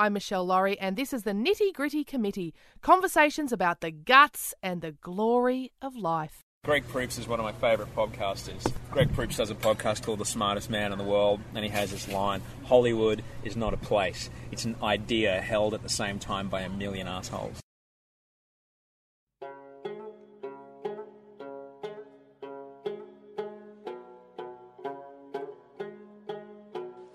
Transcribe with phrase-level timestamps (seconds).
[0.00, 4.80] I'm Meshel Laurie, and this is the Nitty Gritty Committee conversations about the guts and
[4.80, 6.44] the glory of life.
[6.64, 8.72] Greg Proops is one of my favourite podcasters.
[8.92, 11.90] Greg Proops does a podcast called The Smartest Man in the World, and he has
[11.90, 16.48] this line Hollywood is not a place, it's an idea held at the same time
[16.48, 17.60] by a million assholes.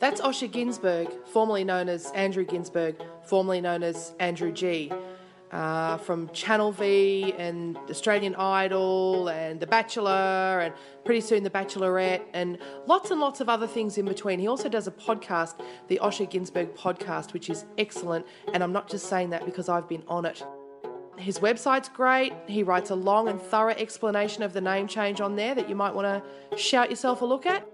[0.04, 4.92] That's Osher Günsberg, formerly known as Andrew Günsberg, formerly known as Andrew G.
[5.50, 10.74] Uh, from Channel V and Australian Idol and The Bachelor and
[11.06, 14.40] pretty soon The Bachelorette and lots and lots of other things in between.
[14.40, 18.26] He also does a podcast, the Osher Günsberg podcast, which is excellent.
[18.54, 20.44] And I'm not just saying that because I've been on it.
[21.16, 22.34] His website's great.
[22.46, 25.76] He writes a long and thorough explanation of the name change on there that you
[25.76, 26.22] might want
[26.52, 27.66] to shout yourself a look at.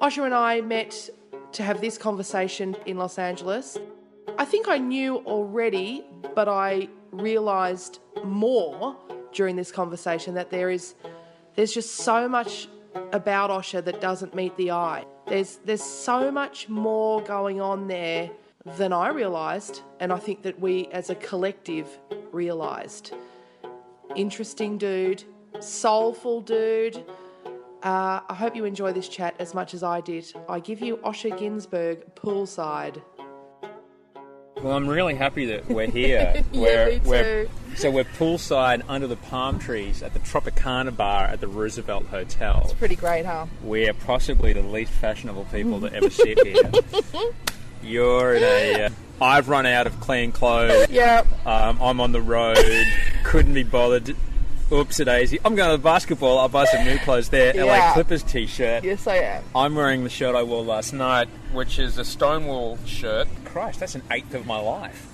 [0.00, 1.10] Osher and I met
[1.52, 3.78] to have this conversation in Los Angeles.
[4.38, 8.96] I think I knew already, but I realized more
[9.32, 10.94] during this conversation that there is
[11.54, 12.68] there's just so much
[13.12, 15.04] about Osher that doesn't meet the eye.
[15.26, 18.30] There's there's so much more going on there
[18.76, 21.88] than I realized, and I think that we as a collective
[22.32, 23.14] realized.
[24.14, 25.24] Interesting dude,
[25.60, 27.04] soulful dude.
[27.82, 30.32] Uh, I hope you enjoy this chat as much as I did.
[30.48, 33.00] I give you Osher Günsberg poolside.
[34.62, 36.42] Well, I'm really happy that we're here.
[36.52, 37.50] Yeah, we're, me we're- too.
[37.76, 42.62] so we're poolside under the palm trees at the Tropicana Bar at the Roosevelt Hotel.
[42.64, 43.46] It's pretty great, huh?
[43.62, 46.70] We're possibly the least fashionable people to ever sit here.
[47.82, 48.84] You're in a.
[48.86, 50.88] Uh, I've run out of clean clothes.
[50.90, 51.46] Yep.
[51.46, 52.58] Um, I'm on the road.
[53.22, 54.16] Couldn't be bothered.
[54.72, 55.38] Oops, a daisy.
[55.44, 56.40] I'm going to the basketball.
[56.40, 57.54] I'll buy some new clothes there.
[57.54, 58.82] LA Clippers t-shirt.
[58.82, 59.44] Yes, I am.
[59.54, 63.28] I'm wearing the shirt I wore last night, which is a Stonewall shirt.
[63.44, 65.06] Christ, that's an eighth of my life.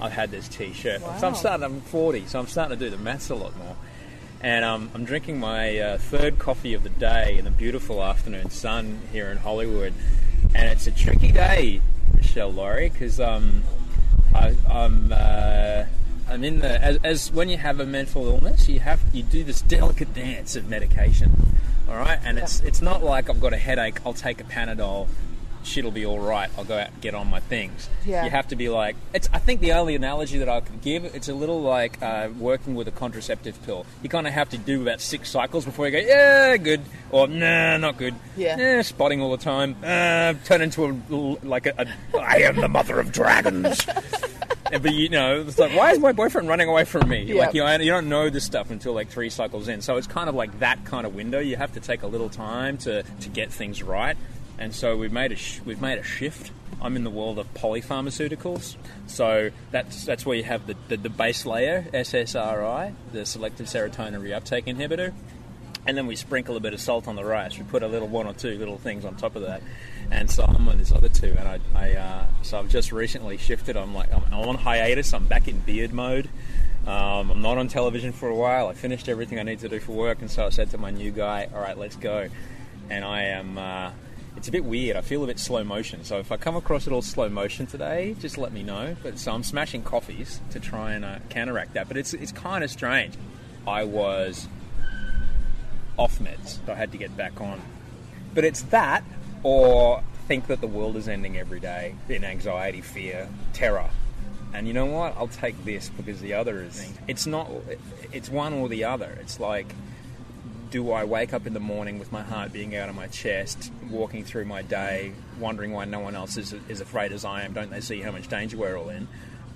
[0.00, 1.00] I've had this t-shirt.
[1.18, 1.64] So I'm starting.
[1.64, 3.74] I'm 40, so I'm starting to do the maths a lot more.
[4.42, 8.50] And um, I'm drinking my uh, third coffee of the day in the beautiful afternoon
[8.50, 9.92] sun here in Hollywood,
[10.54, 11.82] and it's a tricky day,
[12.12, 13.64] Meshel Laurie, because um,
[14.36, 15.12] I, I'm.
[16.30, 19.42] I'm in the as, as when you have a mental illness, you have you do
[19.42, 21.32] this delicate dance of medication,
[21.88, 22.20] all right.
[22.24, 23.98] And it's it's not like I've got a headache.
[24.06, 25.08] I'll take a Panadol.
[25.62, 26.48] Shit'll be all right.
[26.56, 27.90] I'll go out and get on my things.
[28.06, 28.24] Yeah.
[28.24, 29.28] You have to be like it's.
[29.32, 32.76] I think the only analogy that I could give it's a little like uh, working
[32.76, 33.84] with a contraceptive pill.
[34.02, 36.80] You kind of have to do about six cycles before you go yeah good
[37.10, 38.14] or nah not good.
[38.36, 38.54] Yeah.
[38.56, 39.76] Nah, spotting all the time.
[39.82, 43.84] Uh, turn into a like a, a I am the mother of dragons.
[44.70, 47.24] But you know, it's like, why is my boyfriend running away from me?
[47.24, 47.40] Yeah.
[47.40, 49.82] Like, you, know, you don't know this stuff until like three cycles in.
[49.82, 51.38] So it's kind of like that kind of window.
[51.40, 54.16] You have to take a little time to, to get things right.
[54.60, 56.52] And so we've made a sh- we've made a shift.
[56.82, 58.76] I'm in the world of polypharmaceuticals,
[59.06, 64.20] so that's that's where you have the, the, the base layer SSRI, the selective serotonin
[64.22, 65.12] reuptake inhibitor,
[65.86, 67.58] and then we sprinkle a bit of salt on the rice.
[67.58, 69.62] We put a little one or two little things on top of that,
[70.10, 71.34] and so I'm on this other two.
[71.38, 73.76] And I, I uh, so I've just recently shifted.
[73.76, 75.12] I'm like I'm, on hiatus.
[75.14, 76.28] I'm back in beard mode.
[76.86, 78.68] Um, I'm not on television for a while.
[78.68, 80.90] I finished everything I need to do for work, and so I said to my
[80.90, 82.28] new guy, "All right, let's go."
[82.88, 83.58] And I am.
[83.58, 83.90] Uh,
[84.36, 84.96] it's a bit weird.
[84.96, 86.04] I feel a bit slow motion.
[86.04, 88.96] So if I come across it all slow motion today, just let me know.
[89.02, 91.88] But so I'm smashing coffees to try and uh, counteract that.
[91.88, 93.14] But it's it's kind of strange.
[93.66, 94.48] I was
[95.98, 97.60] off meds, so I had to get back on.
[98.34, 99.04] But it's that,
[99.42, 103.90] or think that the world is ending every day in anxiety, fear, terror.
[104.52, 105.16] And you know what?
[105.16, 106.92] I'll take this because the other is.
[107.06, 107.50] It's not.
[108.12, 109.16] It's one or the other.
[109.20, 109.66] It's like,
[110.70, 113.72] do I wake up in the morning with my heart being out of my chest,
[113.88, 117.52] walking through my day, wondering why no one else is as afraid as I am?
[117.52, 119.06] Don't they see how much danger we're all in?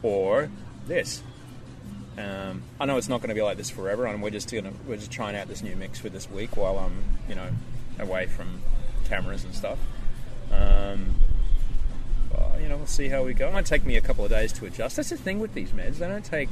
[0.03, 0.49] Or
[0.87, 1.23] this.
[2.17, 4.73] Um, I know it's not going to be like this forever, and we're just gonna
[4.87, 7.49] we're just trying out this new mix for this week while I'm you know
[7.99, 8.61] away from
[9.05, 9.79] cameras and stuff.
[10.51, 11.15] Um,
[12.33, 13.49] well, you know, we'll see how we go.
[13.49, 14.97] It might take me a couple of days to adjust.
[14.97, 16.49] That's the thing with these meds; they don't take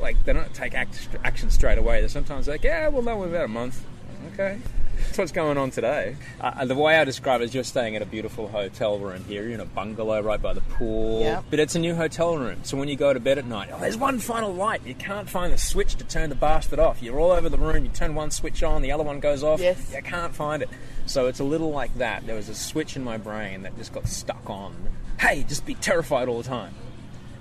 [0.00, 2.00] like they don't take act, action straight away.
[2.00, 3.84] They're sometimes like, yeah, we'll know in about a month.
[4.32, 4.58] Okay,
[5.04, 6.16] that's what's going on today.
[6.40, 9.42] Uh, the way I describe it is you're staying at a beautiful hotel room here.
[9.42, 11.20] You're in a bungalow right by the pool.
[11.20, 11.42] Yeah.
[11.50, 12.60] But it's a new hotel room.
[12.62, 14.86] So when you go to bed at night, oh, there's one final light.
[14.86, 17.02] You can't find the switch to turn the bastard off.
[17.02, 17.84] You're all over the room.
[17.84, 19.60] You turn one switch on, the other one goes off.
[19.60, 19.92] Yes.
[19.94, 20.70] You can't find it.
[21.06, 22.26] So it's a little like that.
[22.26, 24.74] There was a switch in my brain that just got stuck on.
[25.18, 26.74] Hey, just be terrified all the time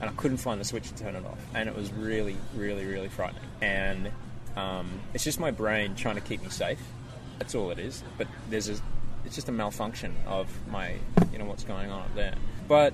[0.02, 2.86] and I couldn't find the switch to turn it off, and it was really, really,
[2.86, 3.44] really frightening.
[3.62, 4.12] And
[4.58, 6.80] um, it's just my brain trying to keep me safe.
[7.41, 8.03] That's all it is.
[8.19, 8.75] But there's a,
[9.25, 10.93] it's just a malfunction of my,
[11.33, 12.35] you know, what's going on up there.
[12.67, 12.93] But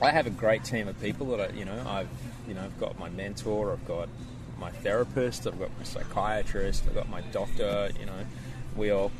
[0.00, 2.06] I have a great team of people that I, you know, I've,
[2.46, 4.08] you know, I've got my mentor, I've got
[4.60, 7.90] my therapist, I've got my psychiatrist, I've got my doctor.
[7.98, 8.24] You know,
[8.76, 9.10] we all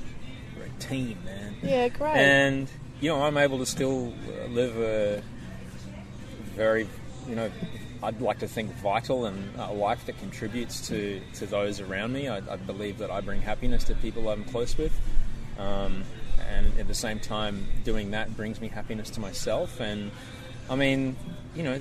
[0.56, 1.56] we're a team, man.
[1.60, 2.14] Yeah, great.
[2.14, 2.68] And
[3.00, 4.14] you know, I'm able to still
[4.50, 5.20] live a
[6.54, 6.86] very,
[7.28, 7.50] you know,
[8.04, 12.28] I'd like to think vital and a life that contributes to, to those around me.
[12.28, 14.92] I, I believe that I bring happiness to people I'm close with.
[15.58, 16.04] Um,
[16.50, 19.80] and at the same time, doing that brings me happiness to myself.
[19.80, 20.10] And
[20.68, 21.16] I mean,
[21.56, 21.80] you know,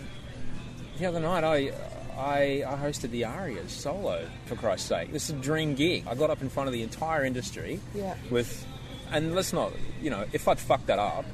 [0.97, 1.71] the other night I,
[2.17, 5.11] I, I hosted the Arias solo, for Christ's sake.
[5.11, 6.05] This is a dream gig.
[6.07, 8.15] I got up in front of the entire industry Yeah.
[8.29, 8.65] with,
[9.11, 11.25] and let's not, you know, if I'd fucked that up,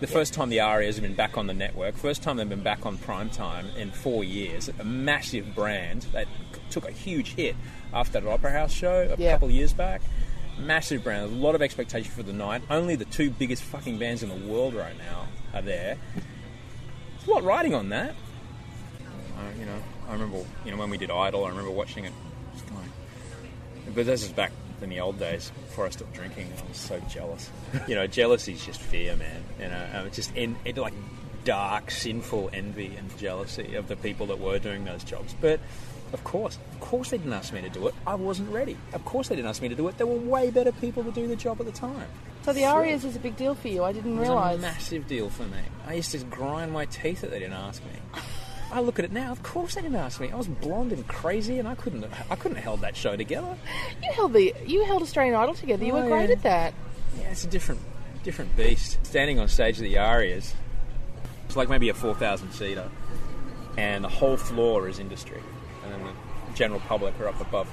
[0.00, 2.62] the first time the Arias have been back on the network, first time they've been
[2.62, 6.26] back on prime time in four years, a massive brand that
[6.70, 7.56] took a huge hit
[7.92, 9.32] after that Opera House show a Yeah.
[9.32, 10.02] couple of years back.
[10.58, 12.62] Massive brand, a lot of expectation for the night.
[12.70, 15.96] Only the two biggest fucking bands in the world right now are there.
[16.14, 18.14] There's a lot riding on that.
[19.36, 22.12] I, you know, I remember, you know, when we did Idol, I remember watching it.
[23.94, 24.50] But this is back
[24.82, 26.52] in the old days before I stopped drinking.
[26.58, 27.50] I was so jealous.
[27.88, 29.42] you know, jealousy is just fear, man.
[29.58, 30.94] You know, it's just en- it, like
[31.44, 35.34] dark, sinful envy and jealousy of the people that were doing those jobs.
[35.40, 35.60] But
[36.12, 37.94] of course, of course, they didn't ask me to do it.
[38.06, 38.76] I wasn't ready.
[38.92, 39.98] Of course, they didn't ask me to do it.
[39.98, 42.06] There were way better people to do the job at the time.
[42.44, 43.84] so the Arias is a big deal for you.
[43.84, 44.54] I didn't realise.
[44.54, 45.58] It was a massive deal for me.
[45.86, 48.20] I used to grind my teeth that they didn't ask me.
[48.74, 49.30] I look at it now.
[49.30, 50.30] Of course, they didn't ask me.
[50.32, 52.04] I was blonde and crazy, and I couldn't.
[52.28, 53.56] I couldn't have held that show together.
[54.02, 55.84] You held the you held Australian Idol together.
[55.84, 56.34] You Oh, were great yeah.
[56.36, 56.74] at that.
[57.18, 57.80] Yeah, it's a different,
[58.24, 58.98] different beast.
[59.06, 60.52] Standing on stage of the Arias,
[61.46, 62.90] it's like maybe a four thousand seater,
[63.78, 65.40] and the whole floor is industry,
[65.84, 67.68] and then the general public are up above.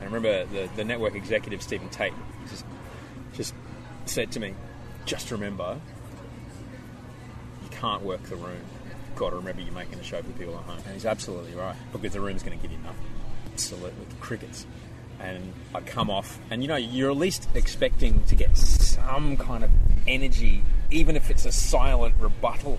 [0.00, 2.12] I remember the, the network executive Stephen Tate
[2.48, 2.64] just
[3.34, 3.54] just
[4.06, 4.54] said to me,
[5.04, 5.78] "Just remember,
[7.80, 8.60] can't work the room.
[8.88, 11.54] You've got to remember you're making a show for people at home." And he's absolutely
[11.54, 13.06] right because the room's going to give you nothing.
[13.52, 14.66] Absolutely, crickets.
[15.20, 19.64] And I come off, and you know, you're at least expecting to get some kind
[19.64, 19.70] of
[20.06, 22.78] energy, even if it's a silent rebuttal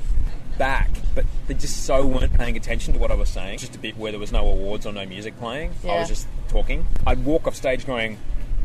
[0.58, 0.90] back.
[1.14, 3.60] But they just so weren't paying attention to what I was saying.
[3.60, 5.74] Just a bit where there was no awards or no music playing.
[5.84, 6.88] I was just talking.
[7.06, 8.18] I'd walk off stage going,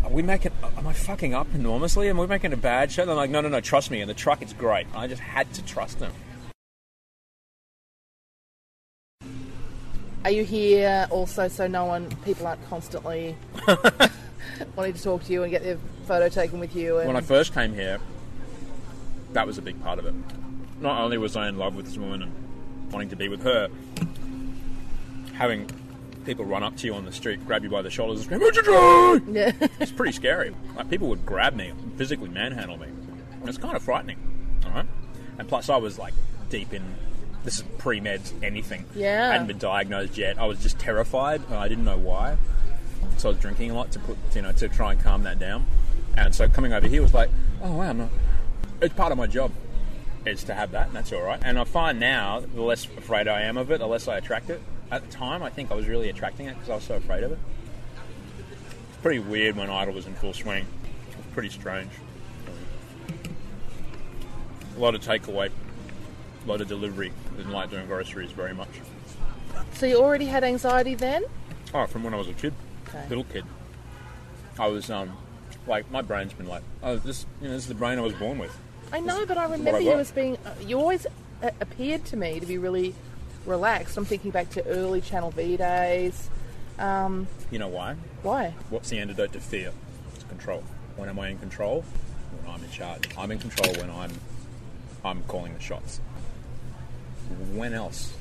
[0.04, 0.52] are we making?
[0.76, 2.08] Am I fucking up enormously?
[2.08, 3.04] Am we making a bad show?
[3.04, 3.60] They're like, no, no, no.
[3.60, 4.00] Trust me.
[4.00, 4.86] And the truck, it's great.
[4.94, 6.12] I just had to trust them.
[10.26, 13.36] Are you here also so no one people aren't constantly
[14.74, 15.78] wanting to talk to you and get their
[16.08, 16.98] photo taken with you?
[16.98, 18.00] And When I first came here,
[19.34, 20.14] that was a big part of it.
[20.80, 22.32] Not only was I in love with this woman and
[22.90, 23.68] wanting to be with her,
[25.34, 25.70] having
[26.24, 28.40] people run up to you on the street, grab you by the shoulders, and scream,
[28.40, 29.52] "What'd you do?" yeah.
[29.78, 30.52] It's pretty scary.
[30.74, 32.88] Like people would grab me, physically manhandle me.
[32.88, 34.18] And it's kind of frightening.
[34.64, 34.86] All right.
[35.38, 36.14] And plus, I was like
[36.50, 36.82] deep in.
[37.46, 38.84] This is pre-meds, anything.
[38.94, 39.28] Yeah.
[39.28, 40.36] I hadn't been diagnosed yet.
[40.36, 42.38] I was just terrified, and I didn't know why.
[43.18, 45.38] So I was drinking a lot to put, you know, to try and calm that
[45.38, 45.64] down.
[46.16, 47.30] And so coming over here was like,
[47.62, 48.10] oh wow, no,
[48.82, 49.52] it's part of my job
[50.24, 51.38] is to have that, and that's all right.
[51.40, 54.50] And I find now, the less afraid I am of it, the less I attract
[54.50, 54.60] it.
[54.90, 57.22] At the time, I think I was really attracting it because I was so afraid
[57.22, 57.38] of it.
[58.88, 60.66] It's pretty weird when Idol was in full swing.
[61.10, 61.92] It was pretty strange.
[64.76, 65.50] A lot of takeaway,
[66.46, 67.12] a lot of delivery.
[67.36, 68.68] Didn't like doing groceries very much.
[69.74, 71.24] So you already had anxiety then?
[71.74, 72.54] Oh, from when I was a kid,
[72.88, 73.04] Okay.
[73.08, 73.44] little kid.
[74.58, 75.16] I was um,
[75.66, 78.14] like my brain's been like, oh, this, you know, this is the brain I was
[78.14, 78.56] born with.
[78.92, 80.36] I know, but I remember I you as being.
[80.46, 81.06] Uh, you always
[81.42, 82.94] uh, appeared to me to be really
[83.44, 83.96] relaxed.
[83.96, 86.30] I'm thinking back to early Channel V days.
[86.78, 87.96] Um, You know why?
[88.22, 88.54] why?
[88.70, 89.72] What's the antidote to fear?
[90.14, 90.62] It's control.
[90.96, 91.82] When am I in control?
[92.42, 93.08] When I'm in charge.
[93.18, 94.12] I'm in control when I'm
[95.04, 96.00] I'm calling the shots.
[97.54, 98.12] When else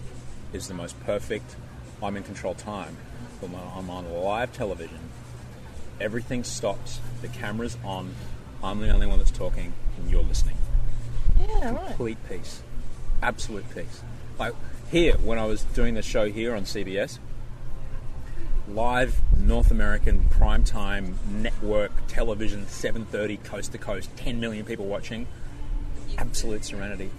[0.54, 1.56] is the most perfect
[2.02, 2.98] I'm in control time?
[3.40, 5.00] When I'm on live television,
[6.00, 8.16] everything stops, the camera's on,
[8.64, 10.58] I'm the only one that's talking, and you're listening.
[11.40, 11.88] Yeah, right.
[11.88, 12.62] Complete peace.
[13.22, 14.02] Absolute peace.
[14.40, 14.54] Like
[14.90, 17.20] here, when I was doing the show here on CBS,
[18.68, 25.28] live North American primetime network television, 7:30 coast to coast, 10 million people watching.
[26.18, 27.10] Absolute serenity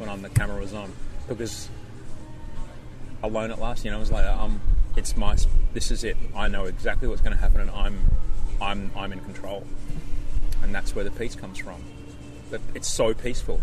[0.00, 0.92] when I'm the camera was on
[1.28, 1.68] because
[3.22, 4.60] alone at last, you know, I was like, um,
[4.96, 5.36] it's my,
[5.74, 6.16] this is it.
[6.34, 7.98] I know exactly what's going to happen, and I'm,
[8.60, 9.64] I'm, I'm in control,
[10.62, 11.84] and that's where the peace comes from.
[12.50, 13.60] But it's so peaceful.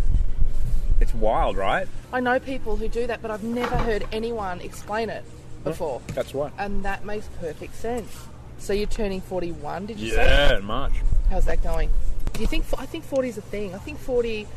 [1.02, 1.88] It's wild, right?
[2.14, 5.26] I know people who do that, but I've never heard anyone explain it
[5.64, 6.02] before.
[6.14, 6.52] That's why.
[6.58, 8.28] And that makes perfect sense.
[8.60, 10.26] So you're turning 41, did you say?
[10.26, 10.94] Yeah, in March.
[11.30, 11.92] How's that going?
[12.34, 12.66] Do you think?
[12.78, 13.76] I think 40 is a thing.
[13.76, 14.48] I think 40.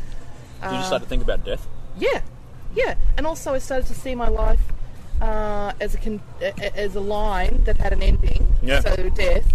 [0.62, 1.66] Did you start to think about death?
[1.98, 2.22] Yeah,
[2.74, 2.94] yeah.
[3.16, 4.60] And also, I started to see my life
[5.20, 8.54] uh, as a con- as a line that had an ending.
[8.62, 8.80] Yeah.
[8.80, 9.46] So death,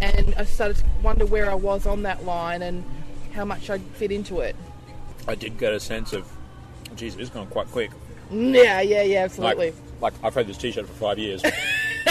[0.00, 2.84] and I started to wonder where I was on that line and
[3.32, 4.56] how much I'd fit into it.
[5.26, 6.30] I did get a sense of,
[6.96, 7.90] geez, it's gone quite quick.
[8.30, 9.74] Yeah, yeah, yeah, absolutely.
[10.00, 11.42] like I've had this T-shirt for five years.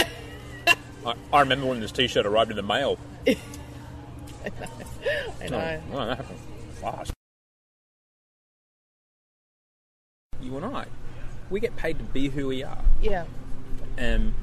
[1.04, 2.98] I, I remember when this T-shirt arrived in the mail.
[3.26, 3.36] I
[5.48, 5.80] know.
[5.92, 6.38] Oh, wow, that happened
[6.80, 7.12] fast.
[10.42, 10.86] You and I,
[11.50, 13.24] we get paid to be who we are, Yeah,
[13.96, 14.34] and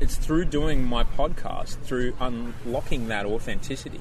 [0.00, 4.00] it's through doing my podcast, through unlocking that authenticity,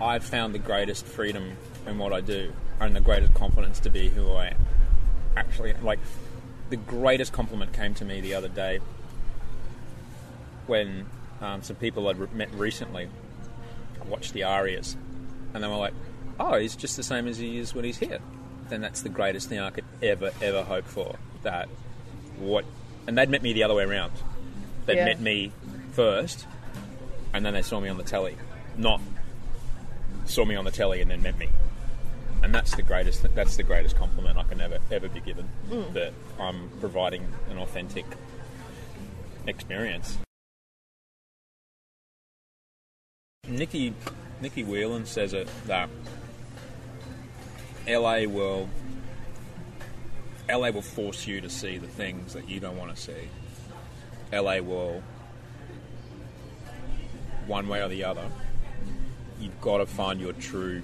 [0.00, 4.08] I've found the greatest freedom in what I do, and the greatest confidence to be
[4.08, 4.66] who I am.
[5.36, 5.74] actually.
[5.82, 6.00] Like,
[6.70, 8.80] the greatest compliment came to me the other day
[10.66, 11.06] when
[11.40, 13.08] um, some people I'd re- met recently
[14.06, 14.96] watched the Arias,
[15.54, 15.94] and they were like,
[16.38, 18.18] "Oh, he's just the same as he is when he's here."
[18.68, 21.16] Then that's the greatest thing I could ever, ever hope for.
[21.42, 21.68] That
[22.38, 22.64] what,
[23.06, 24.12] and they'd met me the other way around.
[24.86, 25.04] They'd Yeah.
[25.06, 25.52] met me
[25.92, 26.46] first,
[27.32, 28.36] and then they saw me on the telly,
[28.76, 29.00] not
[30.26, 31.48] saw me on the telly and then met me.
[32.42, 33.26] And that's the greatest.
[33.34, 35.48] That's the greatest compliment I can ever ever be given.
[35.68, 35.92] Mm.
[35.94, 38.04] That I'm providing an authentic
[39.46, 40.18] experience.
[43.48, 43.94] Nicky
[44.40, 45.88] Nicky Whelan says it that
[47.88, 48.68] LA will
[50.48, 53.28] LA will force you to see the things that you don't want to see.
[54.32, 55.02] LA will
[57.46, 58.30] one way or the other.
[59.40, 60.82] You've got to find your true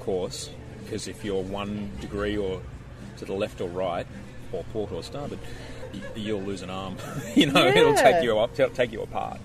[0.00, 0.50] course
[0.82, 2.60] because if you're one degree or
[3.18, 4.06] to the left or right
[4.52, 5.38] or port or starboard,
[6.14, 6.96] you'll lose an arm.
[7.34, 9.40] you know, it'll take you up, it'll take you apart.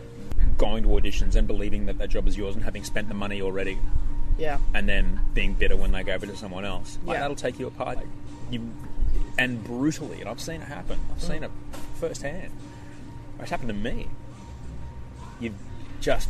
[0.58, 3.42] Going to auditions and believing that that job is yours and having spent the money
[3.42, 3.78] already,
[4.38, 7.22] yeah, and then being bitter when they go over to someone else, like Yeah.
[7.22, 7.98] that'll take you apart.
[7.98, 8.08] Like,
[8.52, 8.62] you
[9.38, 11.00] and brutally, and I've seen it happen.
[11.12, 11.52] I've seen it
[11.96, 12.52] firsthand.
[13.40, 14.08] It's happened to me.
[15.40, 15.54] You've
[16.02, 16.30] just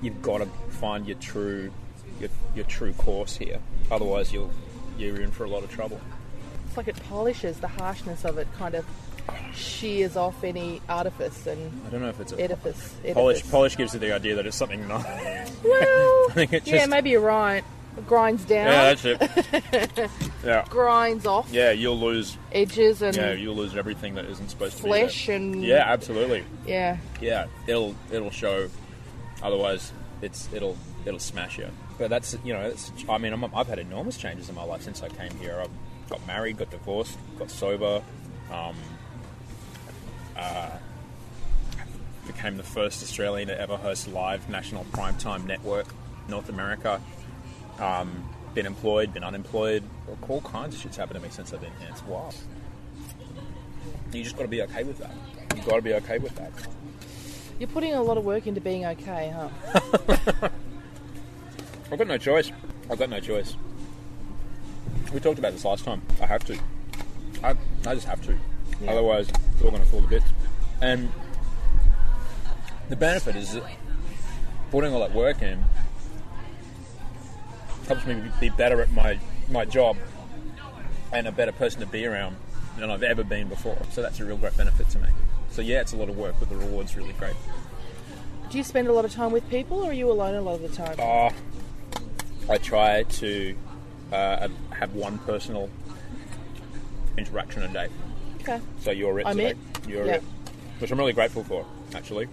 [0.00, 1.70] you've got to find your true
[2.20, 3.58] your, your true course here.
[3.90, 4.50] Otherwise, you'll
[4.96, 6.00] you're in for a lot of trouble.
[6.66, 8.84] it's like it polishes the harshness of it, kind of
[9.54, 12.94] shears off any artifice and I don't know if it's a edifice.
[13.12, 13.36] polish.
[13.36, 13.50] edifice.
[13.50, 15.04] Polish gives you the idea that it's something not.
[15.64, 16.07] Well,
[16.46, 17.64] think it yeah, maybe you're right.
[17.96, 20.10] It grinds down, yeah, that's it.
[20.44, 21.72] yeah, grinds off yeah.
[21.72, 22.36] You'll lose.
[22.52, 25.64] edges and Yeah, you'll lose everything that isn't supposed flesh to be and.
[25.64, 26.44] Yeah, absolutely.
[26.66, 26.98] yeah.
[27.20, 28.68] Yeah, it'll it'll show.
[29.42, 29.92] Otherwise,
[30.22, 31.68] it's it'll it'll smash you.
[31.98, 34.82] But that's you know, it's, I mean, I'm, I've had enormous changes in my life
[34.82, 35.60] since I came here.
[35.60, 38.02] I've got married, got divorced, got sober.
[38.52, 38.76] Um,
[40.36, 40.70] uh,
[42.26, 45.86] became the first Australian to ever host live national primetime network
[46.28, 47.00] North America.
[47.78, 49.82] Um, been employed, been unemployed.
[50.28, 51.88] All kinds of shit's happened to me since I've been here.
[51.90, 52.34] It's wild.
[54.12, 55.12] You just got to be okay with that.
[55.54, 56.52] You got to be okay with that.
[57.58, 59.48] You're putting a lot of work into being okay, huh?
[61.90, 62.52] I've got no choice.
[62.90, 63.56] I've got no choice.
[65.12, 66.02] We talked about this last time.
[66.20, 66.58] I have to.
[67.42, 67.50] I,
[67.86, 68.38] I just have to.
[68.80, 68.92] Yeah.
[68.92, 70.26] Otherwise, it's all going to fall to bits.
[70.80, 71.10] And
[72.88, 73.64] the benefit is that
[74.70, 75.64] putting all that work in
[77.88, 79.18] helps me be better at my,
[79.50, 79.96] my job
[81.12, 82.36] and a better person to be around
[82.78, 83.78] than I've ever been before.
[83.92, 85.08] So that's a real great benefit to me.
[85.50, 87.34] So yeah, it's a lot of work, but the reward's really great.
[88.50, 90.54] Do you spend a lot of time with people, or are you alone a lot
[90.54, 90.96] of the time?
[90.98, 91.30] Oh,
[92.48, 93.56] I try to
[94.12, 95.68] uh, have one personal
[97.16, 97.88] interaction a day.
[98.40, 98.60] Okay.
[98.80, 99.50] So you're it I'm today.
[99.50, 99.56] it.
[99.88, 100.12] You're Yeah.
[100.14, 100.22] it.
[100.78, 102.28] Which I'm really grateful for, actually.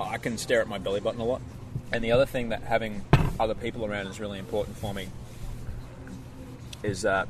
[0.00, 1.40] I can stare at my belly button a lot.
[1.92, 3.04] And the other thing that having
[3.40, 5.08] other people around is really important for me
[6.82, 7.28] is that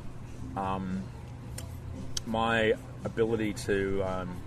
[0.55, 1.03] um,
[2.25, 2.73] my
[3.03, 4.03] ability to.
[4.03, 4.37] Um,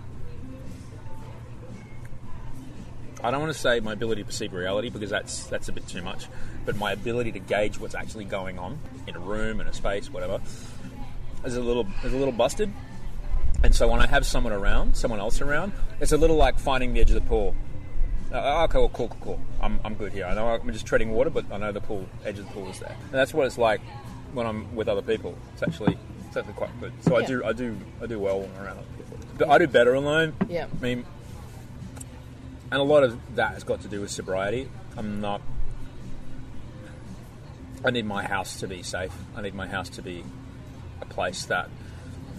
[3.23, 5.87] I don't want to say my ability to perceive reality because that's that's a bit
[5.87, 6.27] too much,
[6.65, 10.11] but my ability to gauge what's actually going on in a room, in a space,
[10.11, 10.41] whatever,
[11.45, 12.71] is a little is a little busted.
[13.63, 16.93] And so when I have someone around, someone else around, it's a little like finding
[16.93, 17.55] the edge of the pool.
[18.33, 19.39] Uh, okay, well, cool, cool, cool.
[19.61, 20.25] I'm, I'm good here.
[20.25, 22.67] I know I'm just treading water, but I know the pool edge of the pool
[22.67, 22.95] is there.
[23.03, 23.79] And that's what it's like
[24.33, 25.37] when I'm with other people.
[25.53, 25.97] It's actually
[26.27, 26.93] it's actually quite good.
[27.01, 29.17] So I do I do I do well around other people.
[29.37, 30.33] But I do better alone.
[30.49, 30.65] Yeah.
[30.65, 31.05] I mean,
[32.71, 34.67] and a lot of that has got to do with sobriety.
[34.97, 35.41] I'm not.
[37.85, 39.13] I need my house to be safe.
[39.35, 40.23] I need my house to be
[41.01, 41.69] a place that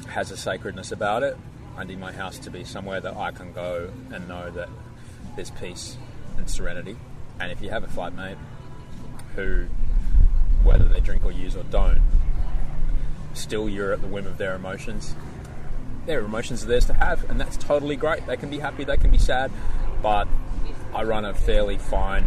[0.08, 1.36] has a sacredness about it.
[1.76, 4.68] I need my house to be somewhere that I can go and know that
[5.36, 5.96] there's peace
[6.36, 6.96] and serenity.
[7.40, 8.36] And if you have a flatmate
[9.34, 9.66] who,
[10.62, 12.00] whether they drink or use or don't,
[13.34, 15.14] still you're at the whim of their emotions.
[16.06, 18.26] Their emotions are theirs to have, and that's totally great.
[18.26, 19.50] They can be happy, they can be sad,
[20.02, 20.28] but
[20.94, 22.24] I run a fairly fine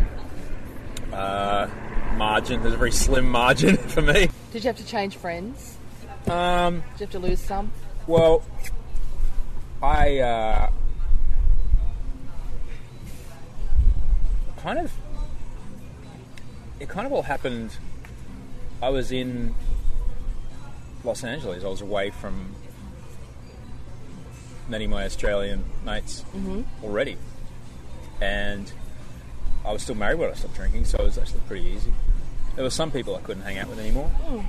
[1.14, 1.70] uh,
[2.16, 2.62] margin.
[2.62, 4.30] There's a very slim margin for me.
[4.52, 5.78] Did you have to change friends?
[6.28, 7.72] Um, Did you have to lose some?
[8.08, 8.44] Well,
[9.82, 10.72] I uh,
[14.68, 14.92] kind of
[16.82, 17.72] it kind of all happened.
[18.82, 19.56] I was in
[21.06, 21.64] Los Angeles.
[21.64, 22.54] I was away from
[24.68, 26.64] many of my Australian mates mm-hmm.
[26.84, 27.16] already,
[28.20, 28.70] and
[29.66, 31.94] I was still married when I stopped drinking, so it was actually pretty easy.
[32.56, 34.40] There were some people I couldn't hang out with anymore hmm.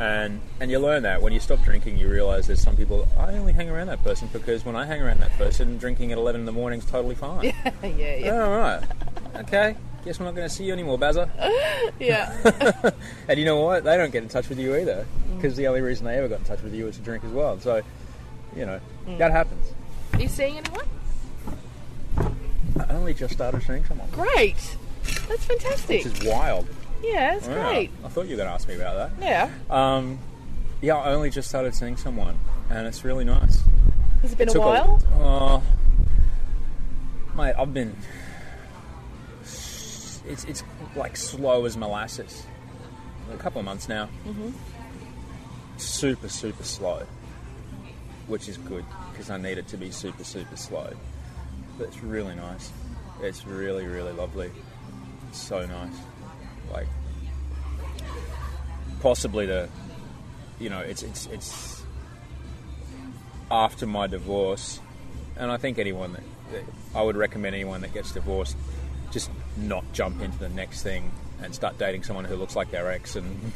[0.00, 3.32] and and you learn that when you stop drinking, you realise there's some people I
[3.32, 6.42] only hang around that person because when I hang around that person, drinking at eleven
[6.42, 7.44] in the morning is totally fine.
[7.44, 8.82] yeah, yeah, yeah, All right,
[9.36, 9.76] okay.
[10.04, 11.28] Guess we're not going to see you anymore, Bazza.
[12.00, 12.90] yeah.
[13.28, 13.84] And you know what?
[13.84, 16.38] They don't get in touch with you either because the only reason they ever got
[16.38, 17.58] in touch with you was to drink as well.
[17.60, 17.82] So,
[18.56, 18.80] you know,
[19.18, 19.66] that happens.
[20.14, 20.86] Are you seeing anyone?
[22.16, 24.76] I only just started seeing someone, Great.
[25.28, 26.04] That's fantastic.
[26.04, 26.66] which is wild.
[27.02, 27.68] yeah, that's Yeah.
[27.70, 27.90] great.
[28.04, 29.22] I thought you were going to ask me about that.
[29.24, 29.50] Yeah.
[29.68, 30.18] Um,
[30.80, 32.38] yeah, I only just started seeing someone,
[32.70, 33.62] and it's really nice.
[34.22, 35.02] Has it been a took while?
[35.20, 35.60] uh,
[37.36, 37.96] mate, I've been.
[40.28, 40.62] It's it's
[40.94, 42.46] like slow as molasses.
[43.32, 44.08] A couple of months now.
[44.26, 44.50] Mm-hmm.
[45.78, 47.06] Super super slow,
[48.26, 50.92] which is good because I need it to be super super slow.
[51.78, 52.70] But it's really nice.
[53.22, 54.50] It's really really lovely.
[55.28, 55.96] It's so nice.
[56.72, 56.88] Like
[59.00, 59.68] possibly the,
[60.58, 61.82] you know, it's it's it's
[63.50, 64.80] after my divorce,
[65.36, 66.64] and I think anyone that, that
[66.94, 68.56] I would recommend anyone that gets divorced
[69.10, 71.10] just not jump into the next thing
[71.42, 73.52] and start dating someone who looks like their ex and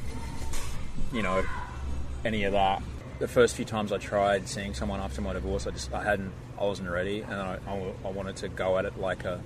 [1.12, 1.44] you know
[2.24, 2.82] any of that.
[3.18, 6.32] The first few times I tried seeing someone after my divorce, I just I hadn't
[6.58, 9.40] I wasn't ready, and I, I, I wanted to go at it like a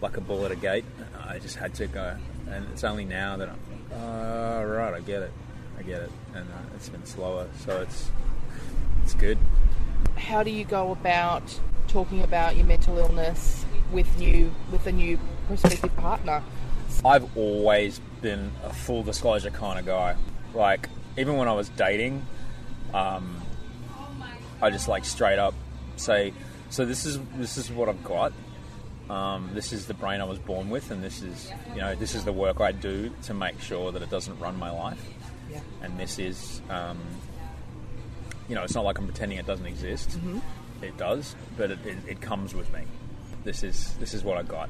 [0.00, 0.84] like a bull at a gate.
[1.26, 2.16] I just had to go,
[2.50, 3.58] and it's only now that I'm
[3.92, 4.94] uh, right.
[4.94, 5.32] I get it,
[5.78, 8.10] I get it, and uh, it's been slower, so it's
[9.02, 9.38] it's good.
[10.16, 15.18] How do you go about talking about your mental illness with new with a new
[15.46, 16.42] prospective partner?
[17.04, 20.16] I've always been a full disclosure kind of guy.
[20.54, 22.24] Like, even when I was dating,
[22.94, 23.42] um,
[24.62, 25.54] I just like straight up
[25.96, 26.32] say,
[26.70, 28.32] "So this is this is what I've got.
[29.08, 32.14] Um, this is the brain I was born with, and this is you know this
[32.14, 35.00] is the work I do to make sure that it doesn't run my life.
[35.50, 35.60] Yeah.
[35.82, 36.98] And this is, um,
[38.48, 40.18] you know, it's not like I'm pretending it doesn't exist.
[40.82, 42.82] It does, but it, it, it comes with me.
[43.44, 44.68] This is this is what I got.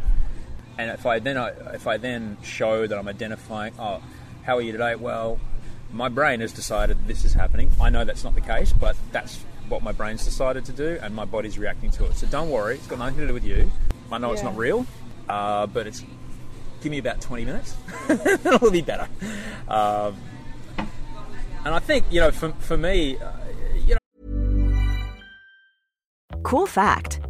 [0.78, 1.36] And if I then
[1.72, 4.02] if I then show that I'm identifying, oh,
[4.44, 4.94] how are you today?
[4.94, 5.38] Well,
[5.92, 7.70] my brain has decided this is happening.
[7.80, 11.14] I know that's not the case, but that's what my brain's decided to do, and
[11.14, 12.16] my body's reacting to it.
[12.16, 13.70] So don't worry, it's got nothing to do with you.
[14.12, 14.86] I know it's not real,
[15.28, 16.04] uh, but it's
[16.82, 17.76] give me about 20 minutes,
[18.08, 19.08] it'll be better.
[19.68, 20.16] Um,
[20.78, 23.32] and I think you know, for for me, uh,
[23.84, 24.00] you know.
[26.44, 27.20] Cool fact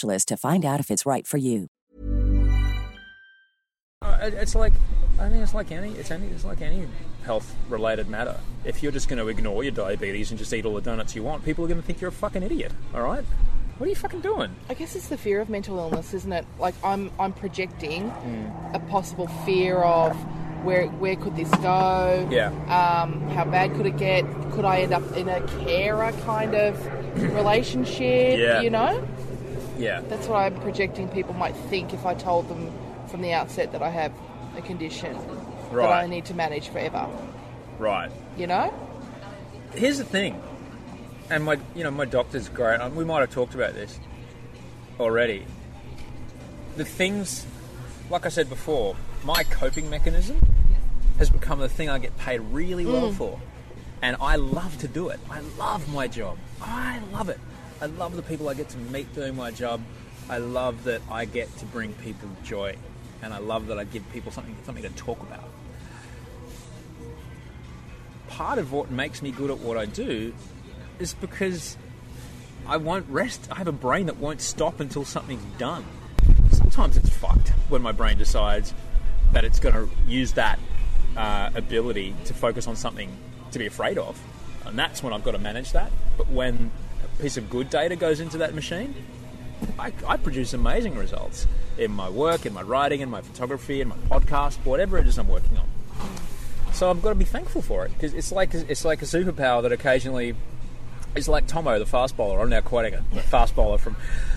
[0.00, 1.68] to find out if it's right for you.
[4.02, 4.72] Uh, it- It's like
[5.18, 6.86] I think it's like any it's any it's like any
[7.24, 8.38] health related matter.
[8.64, 11.22] If you're just going to ignore your diabetes and just eat all the donuts you
[11.22, 12.72] want, people are going to think you're a fucking idiot.
[12.94, 13.24] All right,
[13.78, 14.54] what are you fucking doing?
[14.68, 16.44] I guess it's the fear of mental illness, isn't it?
[16.58, 18.74] Like I'm, I'm projecting Hmm.
[18.76, 20.14] a possible fear of
[20.64, 22.28] where, where could this go?
[22.30, 22.48] Yeah.
[22.66, 24.24] Um, how bad could it get?
[24.52, 26.76] Could I end up in a carer kind of
[27.34, 28.38] relationship?
[28.38, 28.60] Yeah.
[28.60, 29.06] You know,
[29.78, 31.08] Yeah, that's what I'm projecting.
[31.08, 32.72] People might think if I told them
[33.08, 34.12] from the outset that I have
[34.56, 35.16] a condition
[35.72, 37.08] that I need to manage forever.
[37.78, 38.10] right.
[38.36, 38.72] You know?
[39.74, 40.40] Here's the thing,
[41.28, 42.80] and my you know my doctor's great.
[42.80, 43.98] Um, we might have talked about this
[44.98, 45.44] already.
[46.76, 47.46] The things,
[48.10, 50.40] like I said before, my coping mechanism
[51.18, 53.14] has become the thing I get paid really well mm.
[53.14, 53.40] for,
[54.02, 55.20] and I love to do it.
[55.30, 56.38] I love my job.
[56.62, 57.40] I love it.
[57.80, 59.80] I love the people I get to meet doing my job.
[60.28, 62.76] I love that I get to bring people joy,
[63.22, 65.44] and I love that I give people something something to talk about
[68.36, 70.34] part of what makes me good at what I do
[70.98, 71.78] is because
[72.66, 73.48] I won't rest.
[73.50, 75.86] I have a brain that won't stop until something's done.
[76.52, 78.74] Sometimes it's fucked when my brain decides
[79.32, 80.58] that it's going to use that
[81.16, 83.10] uh, ability to focus on something
[83.52, 84.20] to be afraid of.
[84.66, 85.90] And that's when I've got to manage that.
[86.18, 86.70] But when
[87.18, 88.94] piece of good data goes into that machine,
[89.78, 91.46] I, I produce amazing results
[91.78, 95.18] in my work, in my writing, in my photography, in my podcast, whatever it is
[95.18, 95.68] I'm working on.
[96.72, 99.62] So I've got to be thankful for it because it's like it's like a superpower
[99.62, 100.34] that occasionally
[101.14, 102.40] is like Thommo, the fast bowler.
[102.40, 103.96] I'm now quoting the fast bowler from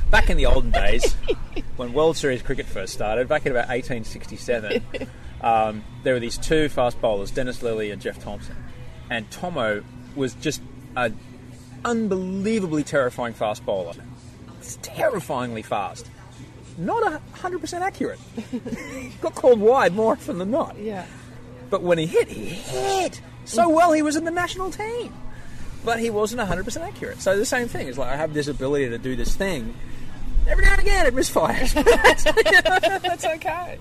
[0.09, 1.13] back in the olden days
[1.75, 4.83] when World Series cricket first started, back in about 1867.
[5.41, 8.55] Um, there were these two fast bowlers, Dennis Lillee and Jeff Thomson,
[9.09, 9.83] and Thommo
[10.15, 10.61] was just
[10.95, 11.17] an
[11.85, 13.93] unbelievably terrifying fast bowler.
[14.59, 16.09] It's terrifyingly fast.
[16.77, 18.19] Not a hundred percent accurate.
[19.21, 20.77] Got called wide more often than not.
[20.77, 21.05] Yeah.
[21.69, 23.91] But when he hit, he hit so well.
[23.91, 25.13] He was in the national team,
[25.83, 27.21] but he wasn't 100% accurate.
[27.21, 29.75] So the same thing is like I have this ability to do this thing.
[30.47, 31.73] Every now and again, it misfires.
[33.01, 33.77] That's okay.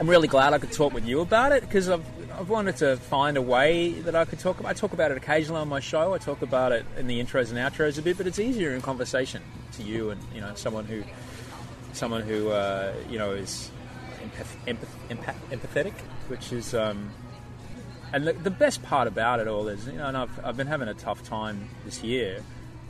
[0.00, 2.04] I'm really glad I could talk with you about it because I've,
[2.38, 4.68] I've wanted to find a way that I could talk about.
[4.68, 6.12] I talk about it occasionally on my show.
[6.12, 8.82] I talk about it in the intros and outros a bit, but it's easier in
[8.82, 11.02] conversation to you and you know someone who
[11.92, 13.70] someone who uh, you know is
[14.22, 15.94] empath- empath- empath- empathetic,
[16.28, 17.10] which is um,
[18.12, 20.66] and the, the best part about it all is you know, and I've, I've been
[20.66, 22.42] having a tough time this year.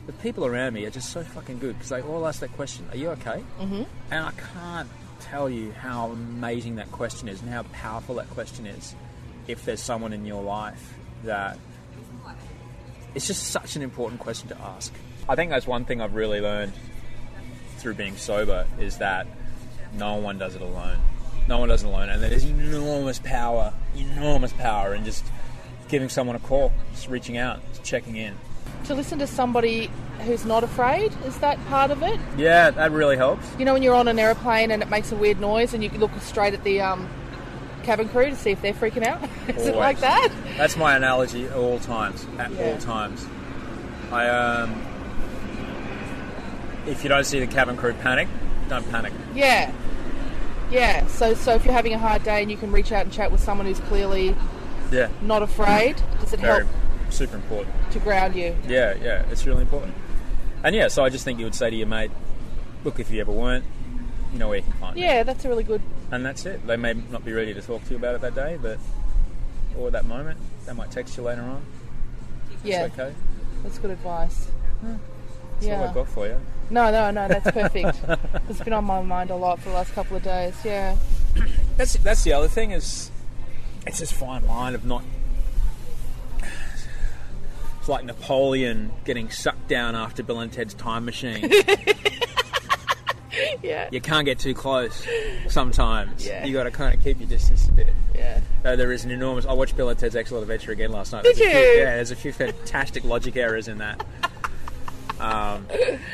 [0.07, 2.85] The people around me are just so fucking good because they all ask that question,
[2.91, 3.83] "Are you okay?" Mm-hmm.
[4.11, 4.89] And I can't
[5.21, 8.93] tell you how amazing that question is and how powerful that question is.
[9.47, 11.57] If there's someone in your life that
[13.15, 14.93] it's just such an important question to ask.
[15.27, 16.73] I think that's one thing I've really learned
[17.77, 19.27] through being sober is that
[19.93, 20.99] no one does it alone.
[21.47, 25.25] No one does it alone, and there's enormous power, enormous power in just
[25.87, 28.35] giving someone a call, just reaching out, just checking in.
[28.85, 29.89] To listen to somebody
[30.25, 32.19] who's not afraid, is that part of it?
[32.37, 33.47] Yeah, that really helps.
[33.57, 35.89] You know, when you're on an aeroplane and it makes a weird noise and you
[35.91, 37.09] look straight at the um,
[37.87, 39.21] cabin crew to see if they're freaking out?
[39.47, 40.29] is it like that?
[40.57, 42.27] That's my analogy at all times.
[42.37, 42.71] At Yeah.
[42.71, 43.25] all times,
[44.11, 44.75] I um,
[46.85, 48.27] if you don't see the cabin crew panic,
[48.69, 49.13] don't panic.
[49.33, 49.71] Yeah.
[50.69, 51.07] Yeah.
[51.07, 53.31] So, so if you're having a hard day and you can reach out and chat
[53.31, 54.35] with someone who's clearly
[54.91, 56.75] Yeah, not afraid, does it very help
[57.09, 57.73] super important.
[57.91, 58.53] to ground you?
[58.67, 59.93] Yeah, yeah, it's really important.
[60.63, 62.11] And yeah, so I just think you would say to your mate,
[62.83, 63.63] look, if you ever weren't,
[64.37, 64.95] you know where you can find.
[64.95, 65.81] Yeah, that's a really good.
[66.11, 66.65] And that's it.
[66.67, 68.77] They may not be ready to talk to you about it that day, but
[69.75, 71.65] or that moment, they might text you later on.
[72.63, 73.15] Yeah, It's okay.
[73.63, 74.47] that's good advice.
[74.83, 75.81] That's yeah.
[75.81, 76.39] all I got for you.
[76.69, 77.99] No, no, no, that's perfect.
[78.49, 80.53] it's been on my mind a lot for the last couple of days.
[80.63, 80.95] Yeah.
[81.77, 83.09] That's that's the other thing is,
[83.87, 85.03] it's this fine line of not.
[87.79, 91.51] It's like Napoleon getting sucked down after Bill and Ted's time machine.
[93.63, 93.89] Yeah.
[93.91, 95.05] you can't get too close.
[95.47, 96.45] Sometimes Yeah.
[96.45, 97.93] you got to kind of keep your distance a bit.
[98.15, 98.39] Yeah.
[98.63, 99.45] Though there is an enormous.
[99.45, 101.23] I watched Bill and Ted's Excellent Adventure again last night.
[101.23, 101.77] Did There's a few- you?
[101.79, 104.05] yeah, there's a few fantastic logic errors in that.
[105.19, 105.65] Um,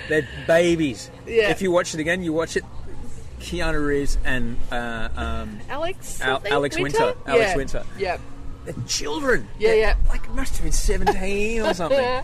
[0.09, 1.09] they're babies.
[1.27, 1.49] Yeah.
[1.49, 2.63] If you watch it again, you watch it.
[3.39, 6.21] Keanu Reeves and uh, um, Alex.
[6.21, 7.13] Al- Alex Winter.
[7.27, 7.55] Alex Yeah.
[7.57, 7.83] Winter.
[7.97, 8.17] Yeah.
[8.65, 9.47] They're children.
[9.59, 9.95] Yeah, They're, yeah.
[10.09, 12.23] Like must have been seventeen or something.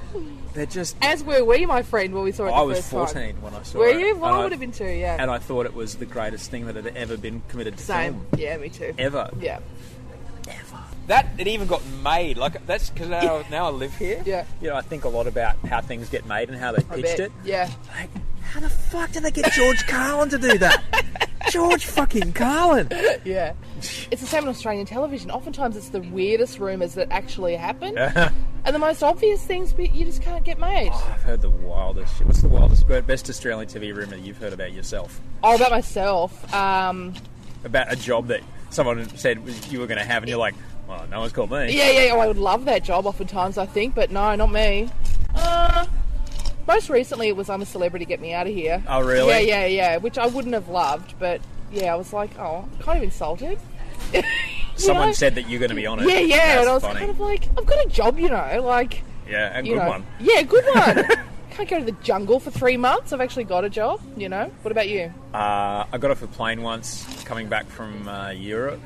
[0.54, 0.95] They're just.
[1.02, 3.41] As were we, my friend, when we saw it the I was first fourteen time.
[3.41, 3.95] when I saw Were it.
[3.95, 4.15] Were you?
[4.15, 4.86] Well, I would have been too.
[4.86, 5.17] Yeah.
[5.19, 8.13] And I thought it was the greatest thing that had ever been committed to Same.
[8.13, 8.28] film.
[8.38, 8.93] Yeah, me too.
[8.97, 9.30] Ever.
[9.39, 9.60] Yeah.
[11.10, 12.38] That it even got made.
[12.38, 14.22] Like that's because now, now I live here.
[14.28, 14.45] Yeah.
[14.62, 17.02] You know, I think a lot about how things get made and how they I
[17.02, 17.32] pitched it.
[17.43, 17.67] Yeah.
[17.95, 18.12] Like,
[18.43, 20.84] how the fuck did they get George Carlin to do that?
[21.52, 22.89] George fucking Carlin.
[23.26, 23.54] Yeah.
[24.12, 25.32] It's the same on Australian television.
[25.32, 27.98] Oftentimes it's the weirdest rumours that actually happen.
[27.98, 28.30] Oh,
[28.65, 30.89] and the most obvious things but you just can't get made.
[30.91, 32.28] I've heard the wildest shit.
[32.28, 35.22] What's the wildest, best Australian TV rumor you've heard about yourself?
[35.43, 36.54] Oh, about myself.
[36.54, 37.13] Um,
[37.63, 40.56] About a job that someone said you were going to have, and you're like,
[40.89, 41.71] well, no one's called me.
[41.71, 44.89] yeah, yeah, oh, I would love that job oftentimes, I think, but no, not me.
[45.36, 45.86] Uh,
[46.67, 48.84] most recently it was I'm a Celebrity, Get Me Out of Here.
[48.88, 49.30] Oh, really?
[49.30, 52.97] Yeah, yeah, yeah, which I wouldn't have loved, but yeah, I was like, oh, kind
[52.97, 53.60] of insulted.
[54.75, 55.13] Someone know?
[55.13, 56.08] said that you're going to be on it.
[56.08, 56.99] Yeah, yeah, That's and I was funny.
[56.99, 60.06] kind of like, I've got a job, you know, like, yeah, and good know, one.
[60.19, 61.06] yeah, good one.
[61.52, 63.13] Can't go to the jungle for three months.
[63.13, 64.52] I've actually got a job, you know.
[64.63, 65.13] What about you?
[65.34, 68.80] Uh, I got off a plane once coming back from uh, Europe,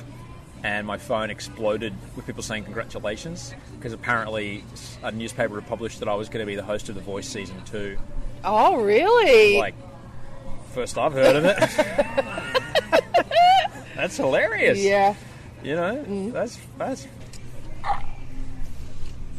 [0.63, 4.63] and my phone exploded with people saying congratulations because apparently
[5.03, 7.27] a newspaper had published that I was going to be the host of The Voice
[7.27, 7.97] season two.
[8.45, 9.57] Oh, really?
[9.57, 9.75] Like,
[10.73, 11.57] first I've heard of it.
[13.95, 14.79] that's hilarious.
[14.79, 15.15] yeah,
[15.63, 16.31] You know, Mm.
[16.33, 17.07] that's that's.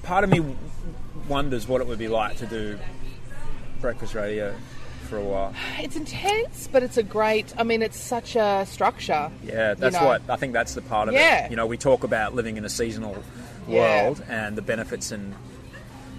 [0.02, 0.42] Part of me
[1.28, 2.78] wonders what it would be like to do
[3.80, 4.54] breakfast radio
[5.04, 5.54] for a while.
[5.78, 7.52] it's intense, but it's a great.
[7.56, 9.30] I mean, it's such a structure.
[9.44, 10.04] Yeah, that's know.
[10.06, 10.52] what I think.
[10.52, 11.18] That's the part of it.
[11.18, 11.46] Yeah.
[11.46, 11.50] it.
[11.50, 13.16] You know, we talk about living in a seasonal
[13.68, 14.04] Yeah.
[14.04, 15.34] world and the benefits and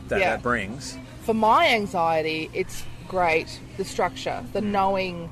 [0.08, 0.32] that Yeah.
[0.32, 0.98] that brings.
[1.24, 3.60] For my anxiety, it's great.
[3.78, 4.72] The structure, the hmm.
[4.72, 5.30] knowing.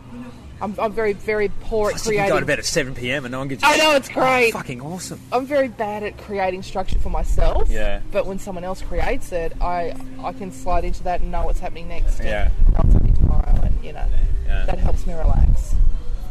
[0.61, 3.25] I'm, I'm very, very poor at Plus, you go to bed at seven p.m.
[3.25, 3.63] and no one gets.
[3.63, 4.53] You I know it's Oh, great.
[4.53, 5.19] fucking awesome.
[5.33, 7.69] I'm very bad at creating structure for myself.
[7.69, 7.99] Yeah.
[8.11, 11.59] But when someone else creates it, I I can slide into that and know what's
[11.59, 12.19] happening next.
[12.23, 12.49] Yeah.
[12.69, 14.05] know what's happening tomorrow, and you know
[14.47, 14.65] Yeah.
[14.65, 15.75] that helps me relax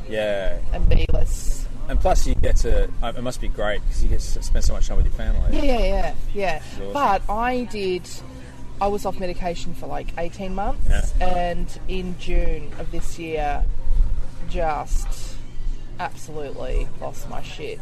[0.08, 1.66] Yeah, and be less.
[1.88, 2.88] and plus you get to.
[3.02, 5.56] It must be great because you get to spend so much time with your family.
[5.56, 6.62] Yeah, yeah, yeah, yeah.
[6.78, 6.92] awesome.
[6.92, 8.08] But I did.
[8.80, 10.88] I was off medication for like 18 months,
[11.20, 11.26] Yeah.
[11.26, 13.64] and in June of this year,
[14.48, 15.36] just
[16.00, 17.78] absolutely lost my shit.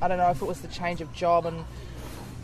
[0.00, 1.64] I don't know if it was the change of job and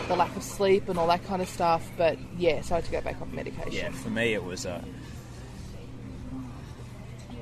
[0.07, 2.85] the lack of sleep and all that kind of stuff, but yeah, so I had
[2.85, 3.73] to go back off medication.
[3.73, 4.85] Yeah, for me it was a.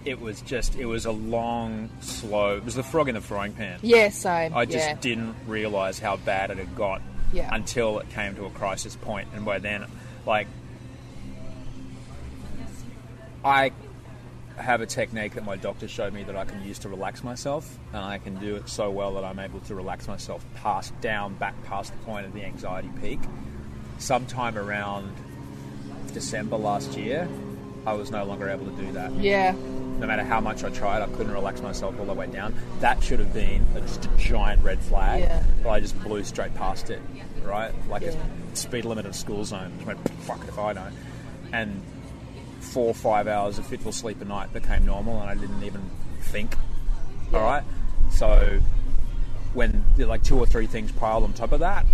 [0.06, 0.76] It was just.
[0.76, 2.56] It was a long, slow.
[2.56, 3.80] It was the frog in the frying pan.
[3.82, 4.54] Yeah, same.
[4.54, 4.94] I just yeah.
[5.00, 7.52] didn't realise how bad it had got Yeah.
[7.52, 9.84] until it came to a crisis point, and by then,
[10.24, 10.46] like,
[13.44, 13.72] I
[14.56, 17.78] have a technique that my doctor showed me that I can use to relax myself,
[17.92, 21.34] and I can do it so well that I'm able to relax myself past down
[21.34, 23.20] back past the point of the anxiety peak.
[23.98, 25.12] Sometime around
[26.12, 27.28] December last year,
[27.87, 31.03] I was no longer able to do that Yeah, no matter how much I tried,
[31.03, 32.55] I couldn't relax myself all the way down.
[32.81, 35.42] That should have been a, just a giant red flag, Yeah.
[35.62, 37.01] but I just blew straight past it,
[37.44, 37.72] right?
[37.88, 38.14] Like Yeah.
[38.53, 39.72] a speed limit of school zone.
[39.77, 40.88] Just went, fuck it if I know.
[41.53, 41.81] And
[42.61, 45.88] four or five hours of fitful sleep a night became normal, and I didn't even
[46.22, 46.57] think.
[47.33, 47.62] All right,
[48.11, 48.61] so
[49.55, 51.87] when like two or three things piled on top of that,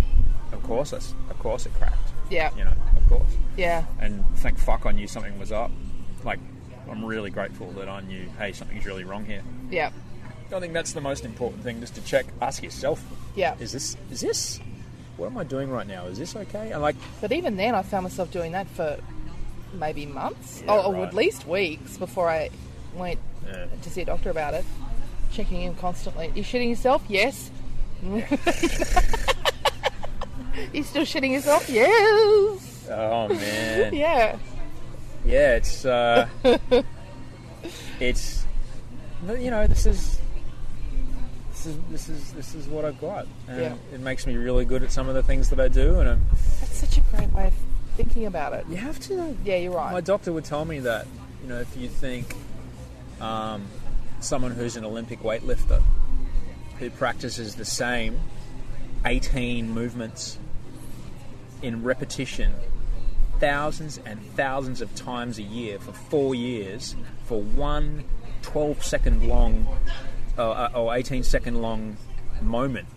[0.51, 2.11] of course, of course, it cracked.
[2.29, 5.71] yeah, You know, of course yeah, and thank fuck I knew something was up.
[6.23, 6.39] Like,
[6.89, 9.41] I'm really grateful that I knew, hey, something's really wrong here.
[9.71, 9.91] yeah,
[10.53, 13.03] I think that's the most important thing, just to check, ask yourself,
[13.35, 13.55] yeah.
[13.59, 14.59] is this, is this,
[15.17, 16.05] what am I doing right now?
[16.05, 16.71] Is this okay?
[16.71, 18.97] And like, But even then, I found myself doing that for
[19.73, 21.07] maybe months, Yeah, oh, oh, or, or right.
[21.07, 22.49] at least weeks before I
[22.95, 23.65] went Yeah.
[23.81, 24.65] to see a doctor about it.
[25.31, 26.31] Checking in constantly.
[26.35, 27.03] You shitting yourself?
[27.07, 27.49] Yes.
[30.73, 31.67] you still shitting yourself?
[31.69, 32.87] Yes.
[32.91, 34.37] oh man, Yeah.
[35.25, 36.27] Yeah, it's, uh,
[37.99, 38.45] it's,
[39.27, 40.19] you know, this is,
[41.51, 43.75] this is, this is, this is what I've got, and Yeah.
[43.93, 46.21] it makes me really good at some of the things that I do, and I'm,
[46.59, 47.53] That's such a great way of
[47.95, 48.65] thinking about it.
[48.69, 49.37] You have to.
[49.45, 49.91] Yeah, you're right.
[49.93, 51.05] My doctor would tell me that,
[51.43, 52.35] you know, if you think
[53.21, 53.65] um,
[54.19, 55.81] someone who's an Olympic weightlifter
[56.79, 58.19] who practices the same
[59.05, 60.37] 18 movements
[61.61, 62.51] in repetition
[63.47, 68.01] thousands and thousands of times a year for four years for one
[68.41, 69.67] 12 second long
[70.37, 71.97] uh, or 18 second long
[72.41, 72.87] moment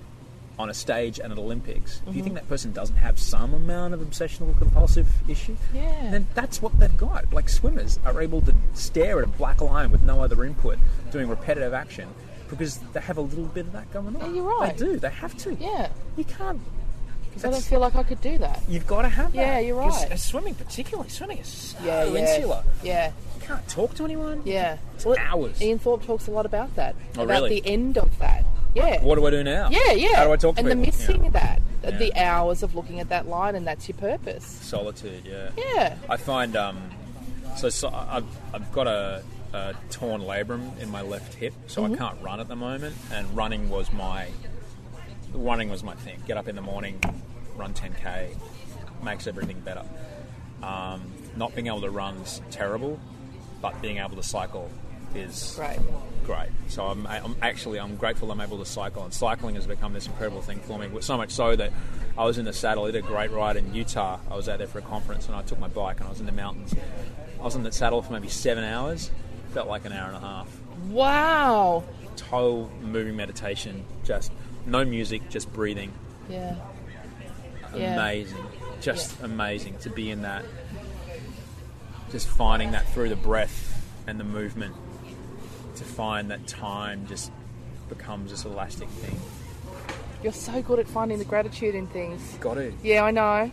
[0.56, 3.92] on a stage at an Olympics, if you think that person doesn't have some amount
[3.92, 6.10] of obsessional compulsive issue, Yeah.
[6.12, 7.30] then that's what they've got.
[7.32, 10.78] Like swimmers are able to stare at a black line with no other input,
[11.10, 12.08] doing repetitive action,
[12.48, 14.20] because they have a little bit of that going on.
[14.20, 14.76] Yeah, you're right.
[14.78, 14.98] They do.
[14.98, 15.54] They have to.
[15.56, 16.60] Yeah, You can't.
[17.36, 18.60] Because I don't feel like I could do that.
[18.68, 19.38] You've got to have that.
[19.38, 20.18] Yeah, you're right.
[20.18, 22.64] Swimming, particularly, swimming is so Yeah, yeah, insular.
[22.82, 24.42] yeah, You can't talk to anyone.
[24.44, 24.78] yeah.
[24.94, 25.60] It's hours.
[25.62, 26.94] Ian Thorpe talks a lot about that.
[27.18, 27.60] Oh, about really?
[27.60, 28.44] the end of that.
[28.74, 29.02] Yeah.
[29.02, 29.68] What do I do now?
[29.70, 30.16] Yeah, yeah.
[30.16, 30.80] How do I talk to and people?
[30.80, 31.30] the missing Yeah.
[31.30, 31.90] that, Yeah.
[31.98, 34.44] the hours of looking at that line, and that's your purpose.
[34.44, 35.22] Solitude.
[35.24, 35.50] Yeah.
[35.56, 35.96] Yeah.
[36.10, 36.90] I find um,
[37.56, 39.22] so, so I've, I've got a,
[39.54, 41.94] a torn labrum in my left hip, so Mm-hmm.
[41.94, 42.96] I can't run at the moment.
[43.12, 44.28] And running was my
[45.32, 46.22] running was my thing.
[46.26, 47.00] Get up in the morning,
[47.56, 48.34] run 10k,
[49.02, 49.82] makes everything better.
[50.62, 51.02] Um,
[51.36, 52.98] not being able to run's terrible,
[53.60, 54.70] but being able to cycle
[55.14, 55.78] is Right.
[56.24, 56.48] great.
[56.68, 60.06] So I'm, I'm actually I'm grateful I'm able to cycle, and cycling has become this
[60.06, 60.88] incredible thing for me.
[61.00, 61.72] So much so that
[62.18, 62.84] I was in the saddle.
[62.84, 64.18] I did a great ride in Utah.
[64.30, 66.20] I was out there for a conference, and I took my bike, and I was
[66.20, 66.74] in the mountains.
[67.38, 69.10] I was in the saddle for maybe seven hours.
[69.52, 70.60] Felt like an hour and a half.
[70.88, 71.84] Wow.
[72.16, 73.84] Total moving meditation.
[74.04, 74.32] Just
[74.66, 75.92] no music, just breathing.
[76.28, 76.56] Yeah.
[77.74, 77.94] Yeah.
[77.94, 78.36] Amazing.
[78.80, 80.44] Just amazing to be in that.
[82.10, 84.74] Just finding that through the breath and the movement.
[85.76, 87.30] To find that time just
[87.90, 89.18] becomes this elastic thing.
[90.22, 92.22] You're so good at finding the gratitude in things.
[92.40, 92.72] Got to.
[92.82, 93.50] Yeah, I know,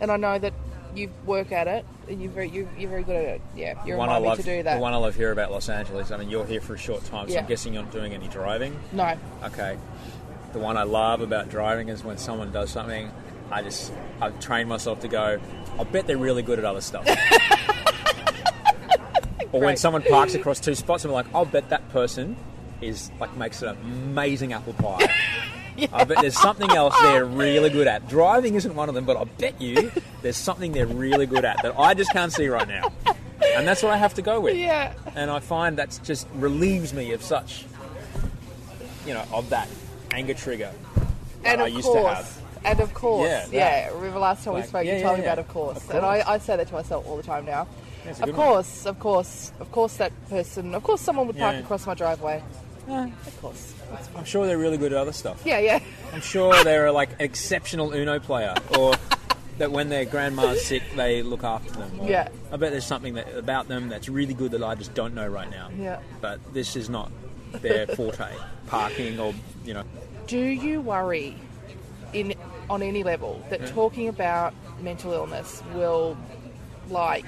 [0.00, 0.52] and I know that
[0.94, 3.40] you work at it, and you're very you, you're very good at it.
[3.56, 4.76] Yeah, you The one I love, to do that.
[4.76, 6.12] the one I love here about Los Angeles.
[6.12, 7.40] I mean, you're here for a short time, so Yeah.
[7.40, 8.78] I'm guessing you're not doing any driving.
[8.92, 9.76] no, Okay.
[10.54, 13.10] The one I love about driving is when someone does something,
[13.50, 15.40] I just I've trained myself to go.
[15.76, 17.04] I'll bet they're really good at other stuff.
[19.52, 22.36] or when someone parks across two spots, I'm like, I'll bet that person
[22.80, 25.12] is like makes an amazing apple pie.
[25.92, 28.08] I bet there's something else they're really good at.
[28.08, 29.90] Driving isn't one of them, but I bet you
[30.22, 32.92] there's something they're really good at that I just can't see right now.
[33.56, 34.56] And that's what I have to go with.
[34.56, 37.64] yeah, And I find that just relieves me of such,
[39.04, 39.66] you know, of that
[40.14, 40.72] anger trigger
[41.44, 42.42] and I of used course, to have.
[42.64, 43.88] and of course, Yeah, yeah.
[43.94, 46.06] Remember last time we spoke, yeah, you told me about of course, Of and.
[46.06, 47.66] I, I say that to myself all the time now.
[48.06, 48.46] Of good one.
[48.46, 52.42] course, of course, of course, that person, of course, someone would park across my driveway.
[52.86, 53.74] Of course,
[54.14, 55.40] I'm sure they're really good at other stuff.
[55.44, 55.80] yeah, yeah.
[56.12, 58.94] I'm sure they're like exceptional Uno player, or
[59.58, 62.00] that when their grandma's sick, they look after them.
[62.00, 62.28] Or Yeah.
[62.52, 65.26] I bet there's something that, about them that's really good that I just don't know
[65.26, 65.70] right now.
[65.78, 66.00] Yeah.
[66.20, 67.10] But this is not
[67.60, 68.34] their forte,
[68.66, 69.84] parking or you know.
[70.26, 71.36] Do you worry,
[72.12, 72.34] in
[72.70, 73.66] on any level, that hmm?
[73.74, 76.16] talking about mental illness will,
[76.88, 77.26] like,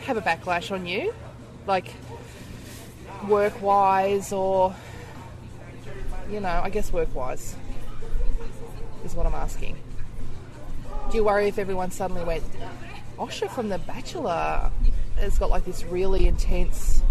[0.00, 1.14] have a backlash on you,
[1.66, 1.86] like,
[3.28, 4.74] work-wise or,
[6.30, 7.54] you know, I guess work-wise
[9.04, 9.76] is what I'm asking.
[11.10, 12.42] Do you worry if everyone suddenly went,
[13.18, 14.70] Osher from The Bachelor
[15.16, 17.02] has got like this really intense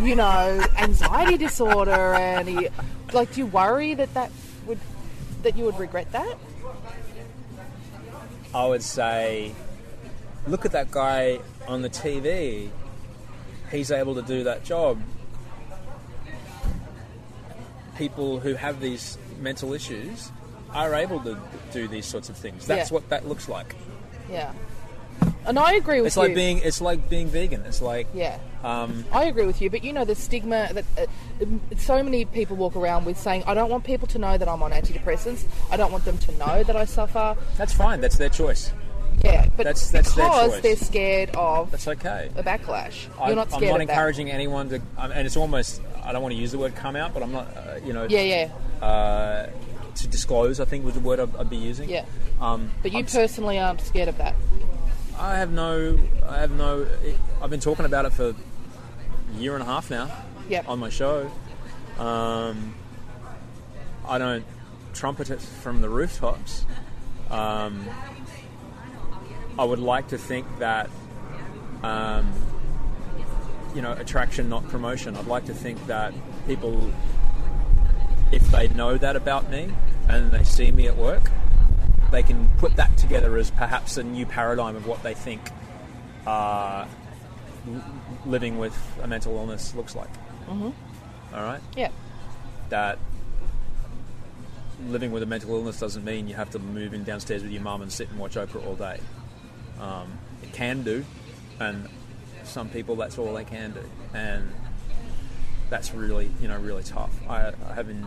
[0.00, 2.68] you know, anxiety disorder, and he,
[3.12, 4.30] like, do you worry that that
[4.66, 4.78] would
[5.42, 6.36] that you would regret that?
[8.54, 9.54] I would say,
[10.46, 12.68] look at that guy on the TV.
[13.70, 15.00] He's able to do that job.
[17.96, 20.30] People who have these mental issues
[20.72, 21.38] are able to
[21.72, 22.66] do these sorts of things.
[22.66, 22.94] That's Yeah.
[22.94, 23.76] what that looks like.
[24.30, 24.52] Yeah,
[25.44, 26.22] and I agree with It's you.
[26.22, 27.64] like being it's like being vegan.
[27.66, 28.38] It's like yeah.
[28.64, 31.46] Um, I agree with you, but you know the stigma that uh,
[31.76, 34.62] so many people walk around with saying, "I don't want people to know that I'm
[34.62, 35.44] on antidepressants.
[35.70, 38.00] I don't want them to know that I suffer." that's fine.
[38.00, 38.72] That's their choice.
[39.22, 40.62] Yeah, but That's- that's their because choice.
[40.62, 42.30] they're scared of That's okay.
[42.34, 43.04] a backlash.
[43.18, 43.80] You're I'm, not I'm not of that.
[43.82, 46.96] encouraging anyone to, um, and it's almost I don't want to use the word come
[46.96, 48.48] out, but I'm not, uh, you know, Yeah,
[48.80, 49.46] yeah, uh,
[49.96, 50.58] to disclose.
[50.60, 51.88] I think was the word I'd, I'd be using.
[51.88, 52.04] yeah.
[52.40, 54.34] Um, But you I'm personally aren't scared of that.
[55.18, 55.98] I have no,
[56.28, 56.86] I have no.
[57.40, 58.34] I've been talking about it for
[59.38, 60.10] year and a half now
[60.48, 60.62] Yeah.
[60.66, 61.30] on my show.
[61.98, 62.74] Um,
[64.08, 64.44] I don't
[64.94, 66.66] trumpet it from the rooftops.
[67.30, 67.88] Um,
[69.58, 70.90] I would like to think that,
[71.82, 72.30] um,
[73.74, 75.16] you know, attraction, not promotion.
[75.16, 76.12] I'd like to think that
[76.46, 76.90] people,
[78.32, 79.70] if they know that about me
[80.08, 81.30] and they see me at work,
[82.10, 85.40] they can put that together as perhaps a new paradigm of what they think
[86.26, 86.86] uh,
[88.26, 90.12] living with a mental illness looks like.
[90.48, 90.70] Mm-hmm.
[91.34, 91.88] All right, Yeah.
[92.68, 92.98] that
[94.88, 97.62] living with a mental illness doesn't mean you have to move in downstairs with your
[97.62, 98.98] mum and sit and watch Oprah all day.
[99.80, 101.04] Um, it can do,
[101.60, 101.88] and
[102.44, 103.82] some people that's all they can do,
[104.14, 104.50] and
[105.70, 107.12] that's really you know really tough.
[107.28, 108.06] I, I have an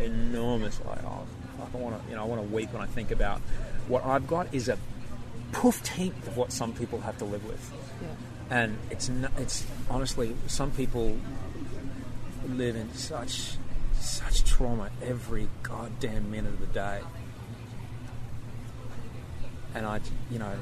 [0.00, 1.26] enormous like oh,
[1.58, 3.40] fuck, I want to you know I want to weep when I think about
[3.88, 4.78] what I've got is a
[5.52, 7.72] pooftenth of what some people have to live with,
[8.02, 8.08] Yeah.
[8.50, 11.16] And it's no, it's honestly some people
[12.48, 13.56] live in such
[13.98, 17.00] such trauma every goddamn minute of the day,
[19.74, 20.52] and I you know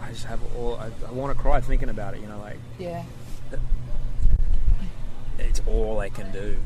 [0.00, 2.20] I just have all I, I want to cry thinking about it.
[2.20, 3.04] You know like Yeah.
[5.38, 6.56] it's all they can do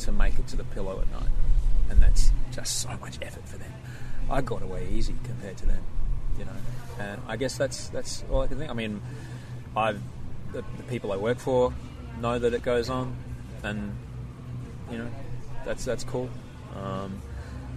[0.00, 1.30] to make it to the pillow at night,
[1.90, 3.72] and that's just so much effort for them.
[4.30, 5.82] I got away easy compared to them,
[6.38, 6.52] you know,
[6.98, 8.70] and I guess that's that's all I can think.
[8.70, 9.00] I mean,
[9.76, 10.00] I've
[10.52, 11.72] the, the people I work for
[12.20, 13.16] know that it goes on,
[13.62, 13.96] and
[14.90, 15.08] you know,
[15.64, 16.28] that's that's cool.
[16.76, 17.20] Um,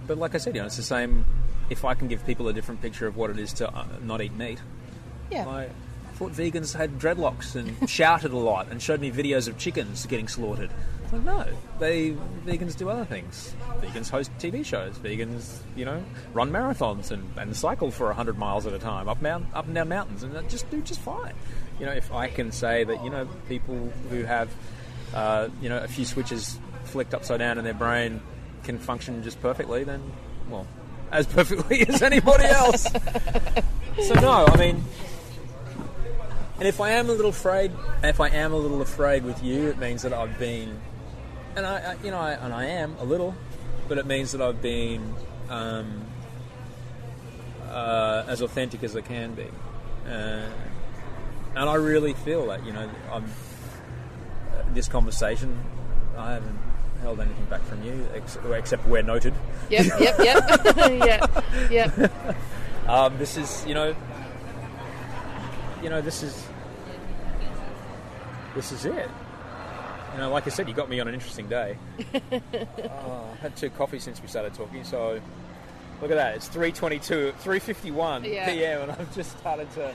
[0.06, 1.24] but like I said, you know, it's the same.
[1.70, 4.20] If I can give people a different picture of what it is to uh, not
[4.22, 4.60] eat meat,
[5.30, 5.48] Yeah.
[5.48, 5.68] I
[6.14, 10.28] thought vegans had dreadlocks and shouted a lot and showed me videos of chickens getting
[10.28, 10.70] slaughtered.
[11.02, 11.44] It's like, no,
[11.78, 12.16] they
[12.46, 13.54] vegans do other things.
[13.80, 14.96] Vegans host TV shows.
[14.98, 19.20] Vegans, you know, run marathons and, and cycle for hundred miles at a time up
[19.22, 21.34] mount, up and down mountains, and just do just fine.
[21.78, 24.48] You know, if I can say that, you know, people who have,
[25.14, 28.20] uh, you know, a few switches flicked upside down in their brain
[28.64, 30.02] can function just perfectly, then,
[30.48, 30.66] well,
[31.12, 32.82] as perfectly as anybody else.
[34.02, 34.84] so no, I mean,
[36.58, 37.70] and if I am a little afraid,
[38.02, 40.80] if I am a little afraid with you, it means that I've been,
[41.54, 43.34] and I, I you know, I, and I am a little,
[43.88, 45.14] but it means that I've been
[45.50, 46.02] um,
[47.68, 49.46] uh, as authentic as I can be,
[50.08, 50.46] uh,
[51.56, 55.58] and I really feel that you know, I'm uh, this conversation,
[56.16, 56.58] I haven't
[57.00, 59.34] held anything back from you ex- except we're noted.
[59.70, 60.64] Yep, yep, yep.
[61.70, 62.14] yeah, yep.
[62.86, 63.96] Um, this is, you know,
[65.82, 66.46] you know, this is,
[68.54, 69.08] this is it.
[70.12, 71.76] You know, like I said, you got me on an interesting day.
[72.32, 75.20] oh, I had two coffees since we started talking, so
[76.00, 76.36] look at that.
[76.36, 78.46] It's three twenty-two, three fifty-one Yeah.
[78.50, 79.94] p.m., and I've just started to,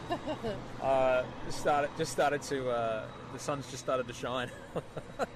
[0.84, 4.50] uh, just started, just started to, uh, the sun's just started to shine.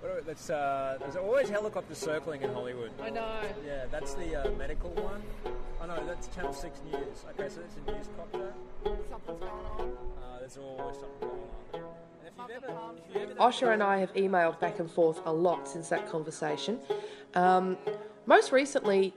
[0.00, 2.92] What do we- That's, uh, there's always helicopters circling in Hollywood.
[3.02, 3.40] I know.
[3.66, 5.20] Yeah, that's the uh, medical one.
[5.82, 7.00] Oh no, that's Channel 6 News.
[7.30, 8.52] Okay, so that's a news copter.
[9.10, 9.92] Something's going on.
[10.22, 11.28] Uh, there's always something
[11.72, 11.90] going on.
[12.24, 16.08] And ever, ever Osher and I have emailed back and forth a lot since that
[16.08, 16.78] conversation.
[17.34, 17.76] Um,
[18.28, 19.14] most recently,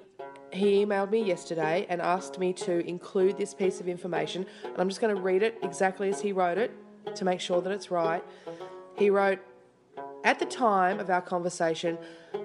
[0.53, 4.87] he emailed me yesterday and asked me to include this piece of information, and I'm
[4.87, 6.71] just going to read it exactly as he wrote it
[7.15, 8.23] to make sure that it's right.
[8.97, 9.39] He wrote,
[10.23, 11.97] At the time of our conversation,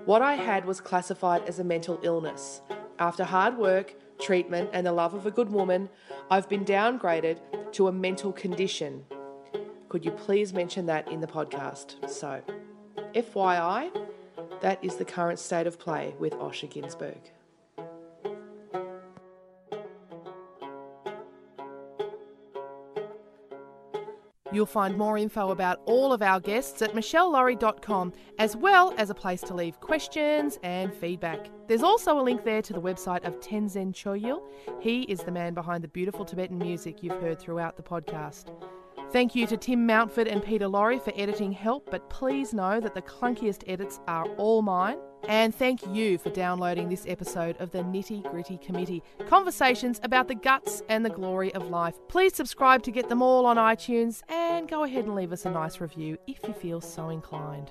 [0.07, 2.63] what I had was classified as a mental illness.
[2.99, 5.89] After hard work, treatment, and the love of a good woman,
[6.33, 7.39] I've been downgraded
[7.75, 9.05] to a mental condition.
[9.89, 12.11] Could you please mention that in the podcast?
[12.11, 12.43] So,
[13.15, 13.93] FYI,
[14.61, 17.19] that is the current state of play with Osher Günsberg.
[24.53, 29.15] You'll find more info about all of our guests at meshellaurie.com, as well as a
[29.15, 31.51] place to leave questions and feedback.
[31.67, 34.41] There's also a link there to the website of Tenzin Choegyal.
[34.81, 38.47] He is the man behind the beautiful Tibetan music you've heard throughout the podcast.
[39.13, 42.95] Thank you to Tim Mountford and Peter Laurie for editing help, but please know that
[42.95, 44.99] the clunkiest edits are all mine.
[45.29, 50.35] And thank you for downloading this episode of the Nitty Gritty Committee conversations about the
[50.35, 51.95] guts and the glory of life.
[52.09, 55.51] Please subscribe to get them all on iTunes and go ahead and leave us a
[55.51, 57.71] nice review if you feel so inclined.